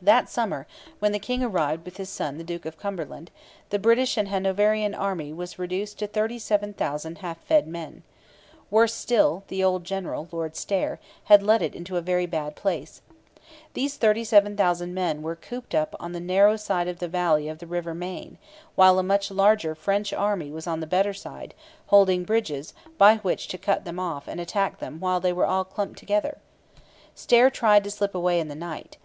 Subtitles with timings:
[0.00, 0.66] That summer,
[0.98, 3.30] when the king arrived with his son the Duke of Cumberland,
[3.68, 8.02] the British and Hanoverian army was reduced to 37,000 half fed men.
[8.70, 13.02] Worse still, the old general, Lord Stair, had led it into a very bad place.
[13.74, 17.66] These 37,000 men were cooped up on the narrow side of the valley of the
[17.66, 18.38] river Main,
[18.74, 21.52] while a much larger French army was on the better side,
[21.88, 25.64] holding bridges by which to cut them off and attack them while they were all
[25.64, 26.38] clumped together.
[27.14, 28.96] Stair tried to slip away in the night.